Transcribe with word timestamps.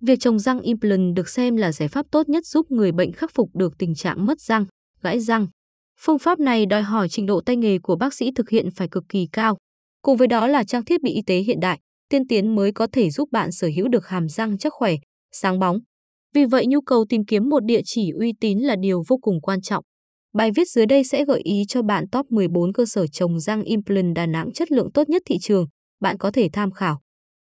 Việc 0.00 0.20
trồng 0.20 0.38
răng 0.38 0.60
implant 0.60 1.14
được 1.14 1.28
xem 1.28 1.56
là 1.56 1.72
giải 1.72 1.88
pháp 1.88 2.06
tốt 2.10 2.28
nhất 2.28 2.46
giúp 2.46 2.70
người 2.70 2.92
bệnh 2.92 3.12
khắc 3.12 3.30
phục 3.34 3.50
được 3.54 3.78
tình 3.78 3.94
trạng 3.94 4.26
mất 4.26 4.40
răng, 4.40 4.66
gãy 5.02 5.20
răng. 5.20 5.46
Phương 6.00 6.18
pháp 6.18 6.40
này 6.40 6.66
đòi 6.66 6.82
hỏi 6.82 7.08
trình 7.08 7.26
độ 7.26 7.40
tay 7.40 7.56
nghề 7.56 7.78
của 7.78 7.96
bác 7.96 8.14
sĩ 8.14 8.30
thực 8.36 8.50
hiện 8.50 8.68
phải 8.76 8.88
cực 8.90 9.04
kỳ 9.08 9.28
cao. 9.32 9.56
Cùng 10.02 10.16
với 10.16 10.28
đó 10.28 10.46
là 10.46 10.64
trang 10.64 10.84
thiết 10.84 11.02
bị 11.02 11.12
y 11.12 11.22
tế 11.26 11.38
hiện 11.38 11.60
đại, 11.60 11.78
tiên 12.10 12.26
tiến 12.28 12.54
mới 12.54 12.72
có 12.72 12.86
thể 12.92 13.10
giúp 13.10 13.28
bạn 13.32 13.52
sở 13.52 13.68
hữu 13.76 13.88
được 13.88 14.06
hàm 14.06 14.28
răng 14.28 14.58
chắc 14.58 14.72
khỏe, 14.72 14.94
sáng 15.32 15.58
bóng. 15.58 15.78
Vì 16.34 16.44
vậy 16.44 16.66
nhu 16.66 16.80
cầu 16.80 17.04
tìm 17.08 17.24
kiếm 17.24 17.48
một 17.48 17.64
địa 17.64 17.80
chỉ 17.84 18.10
uy 18.20 18.32
tín 18.40 18.58
là 18.58 18.76
điều 18.76 19.02
vô 19.08 19.16
cùng 19.22 19.40
quan 19.40 19.60
trọng. 19.60 19.84
Bài 20.34 20.50
viết 20.56 20.68
dưới 20.68 20.86
đây 20.86 21.04
sẽ 21.04 21.24
gợi 21.24 21.40
ý 21.44 21.62
cho 21.68 21.82
bạn 21.82 22.04
top 22.12 22.26
14 22.30 22.72
cơ 22.72 22.86
sở 22.86 23.06
trồng 23.06 23.40
răng 23.40 23.62
implant 23.62 24.14
Đà 24.14 24.26
Nẵng 24.26 24.52
chất 24.52 24.72
lượng 24.72 24.92
tốt 24.94 25.08
nhất 25.08 25.22
thị 25.26 25.36
trường, 25.40 25.66
bạn 26.00 26.18
có 26.18 26.30
thể 26.30 26.48
tham 26.52 26.70
khảo. 26.70 27.00